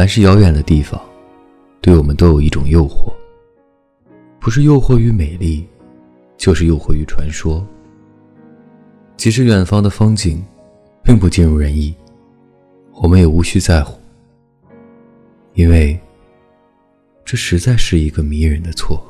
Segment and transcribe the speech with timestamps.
[0.00, 0.98] 凡是遥远的地方，
[1.82, 3.12] 对我们都有一种诱惑，
[4.40, 5.68] 不是诱惑于美丽，
[6.38, 7.62] 就是诱惑于传说。
[9.18, 10.42] 即使远方的风景，
[11.02, 11.94] 并不尽如人意，
[12.94, 14.00] 我们也无需在乎，
[15.52, 16.00] 因为
[17.22, 19.09] 这实在是一个迷人的错。